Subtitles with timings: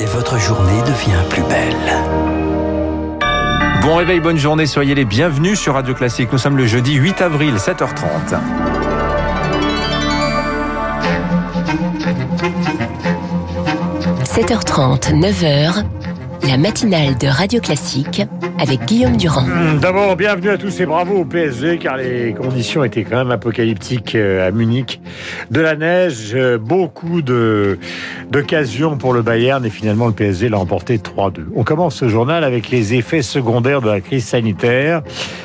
[0.00, 1.74] et votre journée devient plus belle.
[3.82, 6.30] Bon réveil, bonne journée, soyez les bienvenus sur Radio Classique.
[6.32, 8.38] Nous sommes le jeudi 8 avril, 7h30.–
[14.24, 15.84] 7h30, 9h,
[16.46, 18.22] la matinale de Radio Classique
[18.58, 19.44] avec Guillaume Durand.
[19.44, 23.30] Hum, D'abord, bienvenue à tous et bravo au PSG car les conditions étaient quand même
[23.30, 25.00] apocalyptiques euh, à Munich.
[25.50, 30.98] De la neige, euh, beaucoup d'occasions pour le Bayern et finalement le PSG l'a emporté
[30.98, 31.46] 3-2.
[31.54, 35.02] On commence ce journal avec les effets secondaires de la crise sanitaire.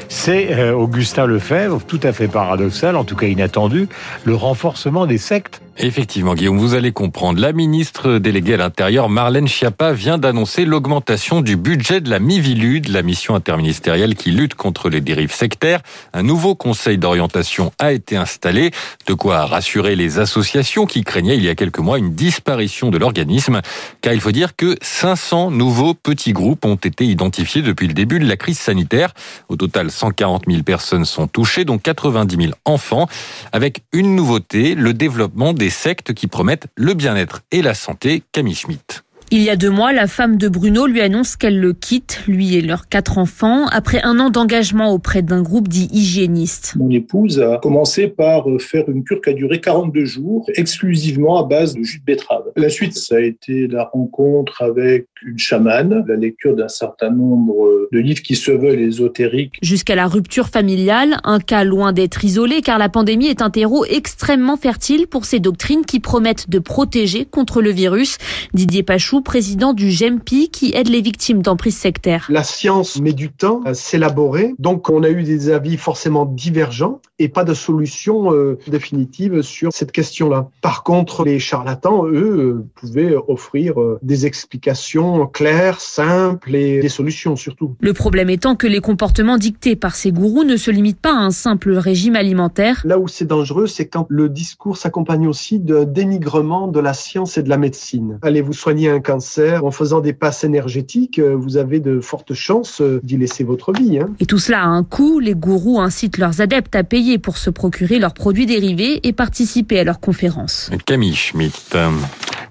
[0.08, 3.88] C'est euh, Augustin Lefebvre, tout à fait paradoxal, en tout cas inattendu,
[4.26, 7.42] le renforcement des sectes Effectivement, Guillaume, vous allez comprendre.
[7.42, 12.88] La ministre déléguée à l'Intérieur, Marlène Schiappa, vient d'annoncer l'augmentation du budget de la Mivilude,
[12.90, 15.82] la mission interministérielle qui lutte contre les dérives sectaires.
[16.14, 18.70] Un nouveau conseil d'orientation a été installé,
[19.08, 23.00] de quoi rassurer les associations qui craignaient il y a quelques mois une disparition de
[23.00, 23.62] l'organisme.
[24.02, 28.20] Car il faut dire que 500 nouveaux petits groupes ont été identifiés depuis le début
[28.20, 29.16] de la crise sanitaire.
[29.50, 33.08] Au total, 140 000 personnes sont touchées, dont 90 000 enfants,
[33.52, 38.24] avec une nouveauté, le développement des sectes qui promettent le bien-être et la santé.
[38.32, 39.04] Camille Schmitt.
[39.34, 42.58] Il y a deux mois, la femme de Bruno lui annonce qu'elle le quitte, lui
[42.58, 46.74] et leurs quatre enfants, après un an d'engagement auprès d'un groupe dit hygiéniste.
[46.78, 51.48] Mon épouse a commencé par faire une cure qui a duré 42 jours, exclusivement à
[51.48, 52.44] base de jus de betterave.
[52.58, 57.88] La suite, ça a été la rencontre avec une chamane, la lecture d'un certain nombre
[57.90, 59.54] de livres qui se veulent ésotériques.
[59.62, 63.86] Jusqu'à la rupture familiale, un cas loin d'être isolé car la pandémie est un terreau
[63.86, 68.18] extrêmement fertile pour ces doctrines qui promettent de protéger contre le virus.
[68.54, 72.28] Didier Pachou, président du GEMPI, qui aide les victimes d'emprise sectaire.
[72.30, 77.02] La science met du temps à s'élaborer, donc on a eu des avis forcément divergents
[77.20, 80.50] et pas de solution euh, définitive sur cette question-là.
[80.62, 86.90] Par contre, les charlatans, eux, euh, pouvaient offrir euh, des explications claires, simples et des
[86.90, 87.76] solutions surtout.
[87.80, 91.22] Le problème étant que les comportements dictés par ces gourous ne se limitent pas à
[91.22, 92.82] un simple régime alimentaire.
[92.86, 97.38] Là où c'est dangereux, c'est quand le discours s'accompagne aussi d'un dénigrement de la science
[97.38, 98.20] et de la médecine.
[98.22, 102.82] Allez vous soigner un cancer en faisant des passes énergétiques, vous avez de fortes chances
[103.04, 104.00] d'y laisser votre vie.
[104.00, 104.10] Hein.
[104.22, 105.20] Et tout cela a un coût.
[105.20, 109.80] Les gourous incitent leurs adeptes à payer pour se procurer leurs produits dérivés et participer
[109.80, 110.72] à leurs conférences.
[110.86, 111.76] Camille Schmitt.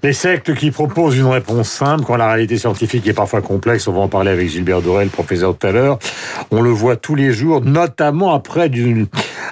[0.03, 3.93] Les sectes qui proposent une réponse simple quand la réalité scientifique est parfois complexe, on
[3.93, 5.99] va en parler avec Gilbert Dorel, professeur tout à l'heure.
[6.51, 9.07] On le voit tous les jours, notamment après du,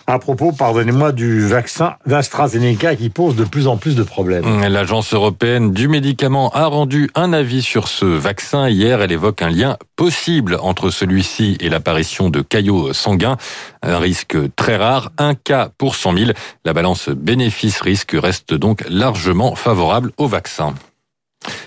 [0.06, 4.62] à propos, pardonnez-moi, du vaccin d'AstraZeneca qui pose de plus en plus de problèmes.
[4.69, 9.00] L'agence européenne du médicament a rendu un avis sur ce vaccin hier.
[9.03, 13.37] Elle évoque un lien possible entre celui-ci et l'apparition de caillots sanguins.
[13.82, 16.31] Un risque très rare, un cas pour 100 000.
[16.65, 20.75] La balance bénéfice-risque reste donc largement favorable au vaccin.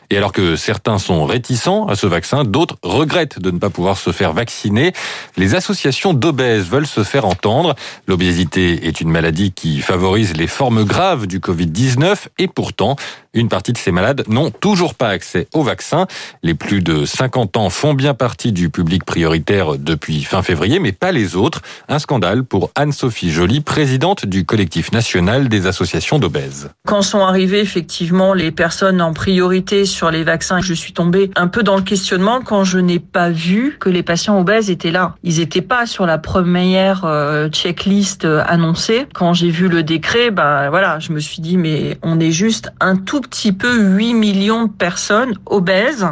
[0.10, 3.98] Et alors que certains sont réticents à ce vaccin, d'autres regrettent de ne pas pouvoir
[3.98, 4.92] se faire vacciner.
[5.38, 7.76] Les associations d'obèses veulent se faire entendre.
[8.08, 12.98] L'obésité est une maladie qui favorise les formes graves du Covid-19 et pourtant,
[13.34, 16.08] une partie de ces malades n'ont toujours pas accès au vaccin.
[16.44, 20.92] Les plus de 50 ans font bien partie du public prioritaire depuis fin février, mais
[20.92, 21.62] pas les autres.
[21.88, 26.70] Un scandale pour Anne-Sophie Joly, présidente du collectif national des associations d'obèses.
[26.86, 31.48] Quand sont arrivées effectivement les personnes en priorité sur les vaccins, je suis tombée un
[31.48, 35.16] peu dans le questionnement quand je n'ai pas vu que les patients obèses étaient là.
[35.24, 39.08] Ils n'étaient pas sur la première euh, checklist euh, annoncée.
[39.14, 42.72] Quand j'ai vu le décret, ben voilà, je me suis dit mais on est juste
[42.80, 46.08] un tout petit peu 8 millions de personnes obèses.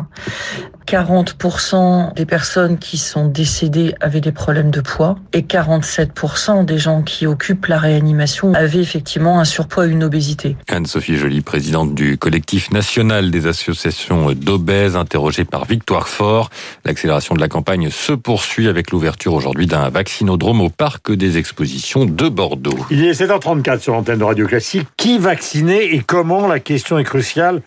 [0.90, 7.04] 40% des personnes qui sont décédées avaient des problèmes de poids et 47% des gens
[7.04, 10.58] qui occupent la réanimation avaient effectivement un surpoids et une obésité.
[10.68, 16.50] Anne-Sophie Joly, présidente du collectif national des associations d'obèses, interrogée par Victoire Fort.
[16.86, 22.06] L'accélération de la campagne se poursuit avec l'ouverture aujourd'hui d'un vaccinodrome au parc des expositions
[22.06, 22.88] de Bordeaux.
[22.90, 24.88] Il est 7h34 sur l'antenne de Radio Classique.
[24.98, 26.48] Qui vacciner et comment?
[26.48, 27.62] La question est cruciale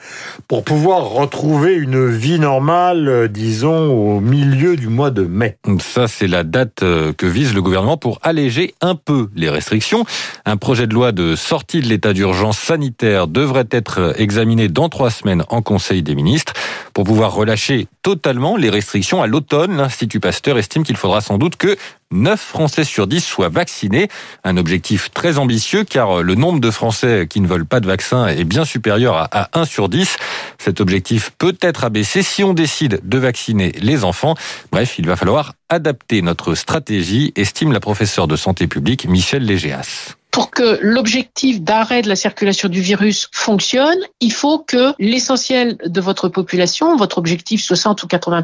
[0.49, 5.59] pour pouvoir retrouver une vie normale euh, disons, au milieu du mois de mai.
[5.81, 10.05] Ça, c'est la date euh, que vise le gouvernement pour alléger un peu les restrictions.
[10.47, 15.11] Un projet de loi de sortie de l'état d'urgence sanitaire devrait être examiné dans trois
[15.11, 16.55] semaines en Conseil des ministres.
[16.95, 21.57] Pour pouvoir relâcher totalement les restrictions à l'automne, l'Institut Pasteur estime qu'il faudra sans doute
[21.57, 21.77] que
[22.13, 24.09] 9 Français sur 10 soient vaccinés.
[24.45, 28.29] Un objectif très ambitieux car le nombre de Français qui ne veulent pas de vaccin
[28.29, 30.17] est bien supérieur à 1 sur 10.
[30.59, 34.35] Cet objectif peut être abaissé si on décide de vacciner les enfants.
[34.71, 40.17] Bref, il va falloir adapter notre stratégie, estime la professeure de santé publique Michel Légéas.
[40.33, 46.01] Pour que l'objectif d'arrêt de la circulation du virus fonctionne, il faut que l'essentiel de
[46.01, 48.43] votre population, votre objectif 60 ou 80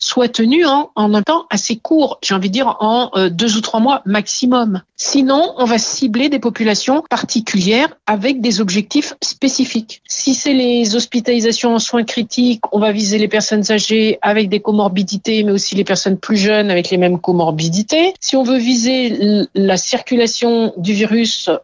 [0.00, 3.60] soit tenu en, un temps assez court, j'ai envie de dire en euh, deux ou
[3.60, 4.82] trois mois maximum.
[4.96, 10.02] Sinon, on va cibler des populations particulières avec des objectifs spécifiques.
[10.08, 14.60] Si c'est les hospitalisations en soins critiques, on va viser les personnes âgées avec des
[14.60, 18.14] comorbidités, mais aussi les personnes plus jeunes avec les mêmes comorbidités.
[18.20, 21.11] Si on veut viser la circulation du virus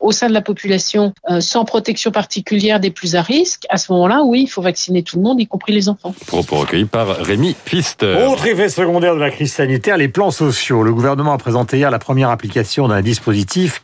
[0.01, 3.93] au sein de la population euh, sans protection particulière des plus à risque, à ce
[3.93, 6.15] moment-là, oui, il faut vacciner tout le monde, y compris les enfants.
[6.27, 8.27] Propos recueillis par Rémi Pfister.
[8.29, 10.83] Autre effet secondaire de la crise sanitaire, les plans sociaux.
[10.83, 13.83] Le gouvernement a présenté hier la première application d'un dispositif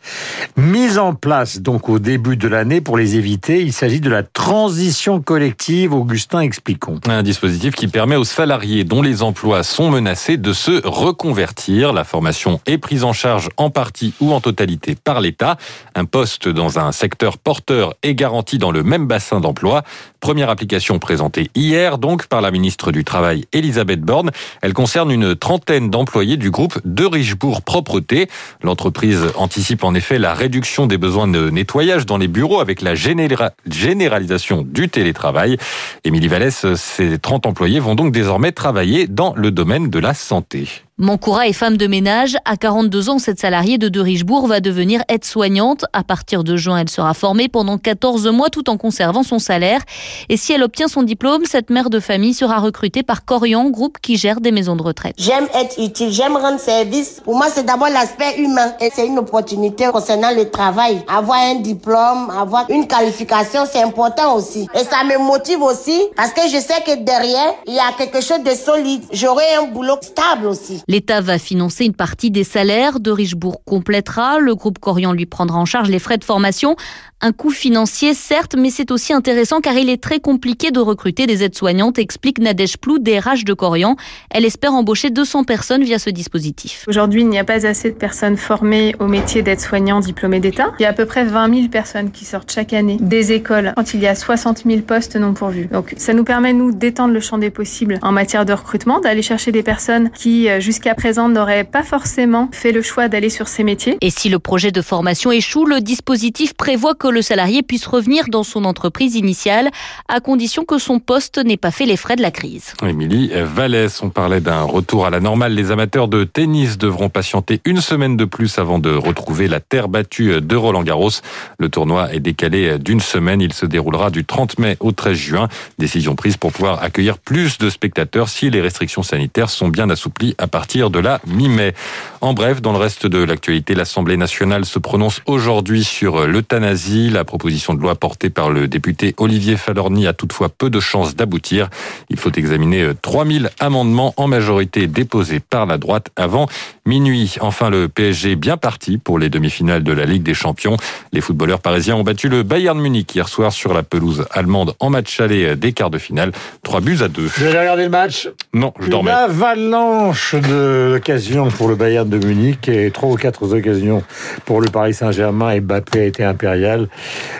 [0.56, 3.60] mis en place donc au début de l'année pour les éviter.
[3.62, 5.92] Il s'agit de la transition collective.
[5.92, 7.00] Augustin, expliquons.
[7.08, 11.92] Un dispositif qui permet aux salariés dont les emplois sont menacés de se reconvertir.
[11.92, 15.53] La formation est prise en charge en partie ou en totalité par l'État.
[15.94, 19.82] Un poste dans un secteur porteur est garanti dans le même bassin d'emploi.
[20.20, 24.30] Première application présentée hier donc par la ministre du Travail Elisabeth Borne.
[24.62, 28.28] Elle concerne une trentaine d'employés du groupe de Richebourg Propreté.
[28.62, 32.94] L'entreprise anticipe en effet la réduction des besoins de nettoyage dans les bureaux avec la
[32.94, 35.58] généralisation du télétravail.
[36.04, 40.68] Émilie Vallès, ces 30 employés vont donc désormais travailler dans le domaine de la santé.
[40.96, 42.36] Mankoura est femme de ménage.
[42.44, 45.84] À 42 ans, cette salariée de De Richebourg va devenir aide-soignante.
[45.92, 49.80] À partir de juin, elle sera formée pendant 14 mois tout en conservant son salaire.
[50.28, 53.98] Et si elle obtient son diplôme, cette mère de famille sera recrutée par Corian, groupe
[54.00, 55.16] qui gère des maisons de retraite.
[55.18, 57.20] J'aime être utile, j'aime rendre service.
[57.24, 58.74] Pour moi, c'est d'abord l'aspect humain.
[58.80, 61.02] Et c'est une opportunité concernant le travail.
[61.08, 64.68] Avoir un diplôme, avoir une qualification, c'est important aussi.
[64.72, 68.20] Et ça me motive aussi parce que je sais que derrière, il y a quelque
[68.20, 69.02] chose de solide.
[69.10, 70.83] J'aurai un boulot stable aussi.
[70.88, 73.00] L'État va financer une partie des salaires.
[73.00, 74.38] De Richebourg complétera.
[74.38, 76.76] Le groupe Corian lui prendra en charge les frais de formation.
[77.26, 81.26] Un coût financier, certes, mais c'est aussi intéressant car il est très compliqué de recruter
[81.26, 83.96] des aides-soignantes, explique Nadège Plou, DRH de Corian.
[84.28, 86.84] Elle espère embaucher 200 personnes via ce dispositif.
[86.86, 90.74] Aujourd'hui, il n'y a pas assez de personnes formées au métier d'aide-soignant diplômé d'État.
[90.78, 93.72] Il y a à peu près 20 000 personnes qui sortent chaque année des écoles
[93.74, 95.68] quand il y a 60 000 postes non pourvus.
[95.72, 99.22] Donc, ça nous permet, nous, d'étendre le champ des possibles en matière de recrutement, d'aller
[99.22, 103.48] chercher des personnes qui, euh, jusqu'à présent, n'auraient pas forcément fait le choix d'aller sur
[103.48, 103.96] ces métiers.
[104.02, 108.26] Et si le projet de formation échoue, le dispositif prévoit que le salarié puisse revenir
[108.28, 109.70] dans son entreprise initiale,
[110.08, 112.74] à condition que son poste n'ait pas fait les frais de la crise.
[112.82, 115.54] Émilie Vallès, on parlait d'un retour à la normale.
[115.54, 119.88] Les amateurs de tennis devront patienter une semaine de plus avant de retrouver la terre
[119.88, 121.10] battue de Roland Garros.
[121.58, 123.40] Le tournoi est décalé d'une semaine.
[123.40, 125.48] Il se déroulera du 30 mai au 13 juin.
[125.78, 130.34] Décision prise pour pouvoir accueillir plus de spectateurs si les restrictions sanitaires sont bien assouplies
[130.38, 131.74] à partir de la mi-mai.
[132.20, 137.03] En bref, dans le reste de l'actualité, l'Assemblée nationale se prononce aujourd'hui sur l'euthanasie.
[137.10, 141.14] La proposition de loi portée par le député Olivier Falorni a toutefois peu de chances
[141.14, 141.68] d'aboutir.
[142.08, 146.46] Il faut examiner 3000 amendements en majorité déposés par la droite avant
[146.86, 147.36] minuit.
[147.40, 150.76] Enfin, le PSG bien parti pour les demi-finales de la Ligue des Champions.
[151.12, 154.90] Les footballeurs parisiens ont battu le Bayern Munich hier soir sur la pelouse allemande en
[154.90, 156.32] match aller des quarts de finale.
[156.62, 157.28] Trois buts à deux.
[157.36, 158.28] Vous avez regardé le match?
[158.52, 159.10] Non, je dormais.
[159.10, 164.02] Une avalanche d'occasions pour le Bayern de Munich et trois ou quatre occasions
[164.44, 166.83] pour le Paris Saint-Germain et Mbappé a été impérial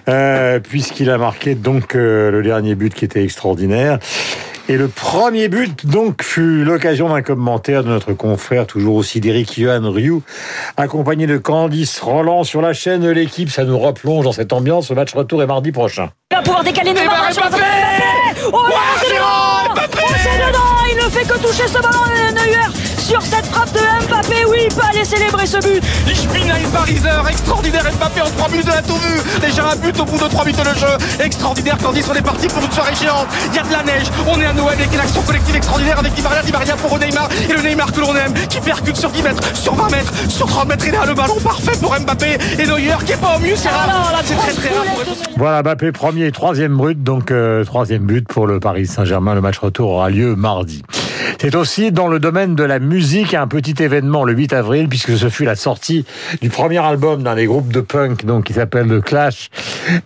[0.08, 3.99] euh, puisqu'il a marqué donc euh, le dernier but qui était extraordinaire.
[4.67, 9.61] Et le premier but, donc, fut l'occasion d'un commentaire de notre confrère, toujours aussi d'Eric
[9.61, 10.23] Johan Rioux,
[10.78, 13.50] accompagné de Candice Roland sur la chaîne de l'équipe.
[13.50, 14.88] Ça nous replonge dans cette ambiance.
[14.88, 16.09] Le match retour est mardi prochain.
[16.30, 17.62] Il va pouvoir décaler Neymar sur Mbappé
[18.52, 18.62] Oh,
[19.75, 24.06] Mbappé c'est dedans Il ne fait que toucher ce ballon Neuer sur cette frappe de
[24.08, 24.46] Mbappé.
[24.49, 25.82] Oui, il peut aller célébrer ce but.
[26.06, 27.20] Ich bin ein Pariser.
[27.28, 28.99] Extraordinaire Mbappé en 3 minutes de la tout.
[29.40, 31.23] Déjà un but au bout de 3 minutes de jeu.
[31.23, 31.76] Extraordinaire.
[31.82, 33.26] Candice, on est parti pour une soirée géante.
[33.50, 34.06] Il y a de la neige.
[34.26, 36.42] On est à Noël avec une action collective extraordinaire avec Di Maria.
[36.42, 37.28] Di Maria pour Neymar.
[37.49, 40.46] Et le Neymar que l'on aime qui percute sur 10 mètres, sur 20 mètres, sur
[40.46, 40.87] 30 mètres.
[40.87, 42.38] Il a le ballon parfait pour Mbappé.
[42.58, 43.56] Et Neuer qui est pas au mieux.
[43.56, 44.23] C'est rare.
[44.25, 44.87] C'est très très rare.
[45.37, 47.02] Voilà, Mbappé premier et troisième but.
[47.02, 49.34] Donc euh, troisième but pour le Paris Saint-Germain.
[49.34, 50.82] Le match retour aura lieu mardi.
[51.41, 55.17] C'est aussi dans le domaine de la musique un petit événement le 8 avril puisque
[55.17, 56.05] ce fut la sortie
[56.41, 59.50] du premier album d'un des groupes de punk donc qui s'appelle The Clash.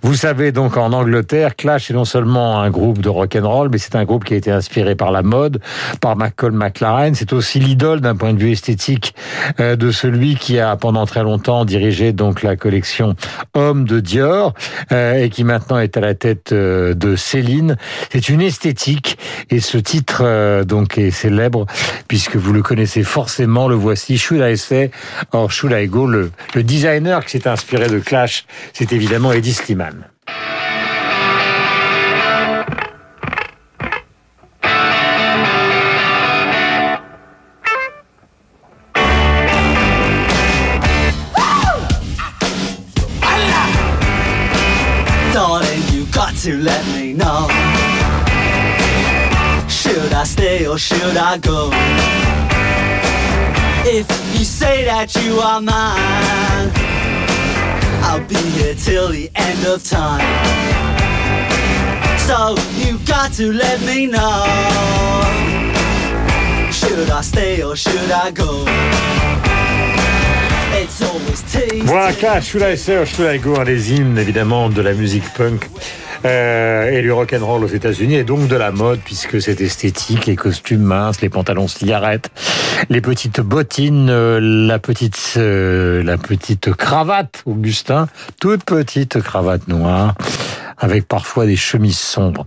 [0.03, 3.69] Vous savez donc en Angleterre, Clash est non seulement un groupe de rock and roll
[3.71, 5.61] mais c'est un groupe qui a été inspiré par la mode,
[6.01, 9.15] par Malcolm McLaren, c'est aussi l'idole d'un point de vue esthétique
[9.61, 13.15] euh, de celui qui a pendant très longtemps dirigé donc la collection
[13.55, 14.55] Homme de Dior
[14.93, 17.77] euh, et qui maintenant est à la tête euh, de Céline.
[18.11, 19.19] C'est une esthétique
[19.51, 21.67] et ce titre donc est célèbre,
[22.07, 24.91] puisque vous le connaissez forcément, le voici, Should I Say
[25.33, 29.55] or Should I Go, le, le designer qui s'est inspiré de Clash, c'est évidemment Eddie
[29.55, 30.07] Sliman.
[46.49, 47.58] to
[50.19, 51.71] I stay or should I go?
[53.85, 56.73] If you say that you are mine
[58.03, 60.19] I'll be here till the end of time
[62.27, 64.43] So you got to let me know
[66.73, 68.65] Should I stay or should I go?
[71.85, 74.95] Voilà, Clash, Should I Say or Should I Go, un des hymnes évidemment de la
[74.95, 75.69] musique punk
[76.25, 80.37] euh, et du rock'n'roll aux États-Unis et donc de la mode puisque c'est esthétique, les
[80.37, 82.31] costumes minces, les pantalons cigarettes,
[82.89, 88.09] les petites bottines, euh, la petite euh, la petite cravate Augustin,
[88.41, 90.15] toute petite cravate noire
[90.79, 92.47] avec parfois des chemises sombres.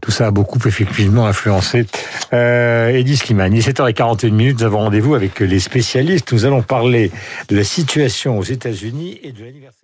[0.00, 1.86] Tout ça a beaucoup effectivement influencé
[2.32, 6.32] euh, Eddie est 7h41 minutes, nous avons rendez-vous avec les spécialistes.
[6.32, 7.10] Nous allons parler
[7.48, 9.83] de la situation aux États-Unis et de l'anniversaire.